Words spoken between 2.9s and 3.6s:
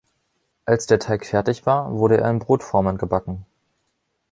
gebacken.